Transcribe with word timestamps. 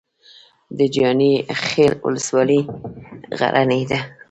د 0.77 0.79
جاني 0.95 1.31
خیل 1.65 1.93
ولسوالۍ 2.05 2.59
غرنۍ 3.39 3.83
ده 3.89 3.99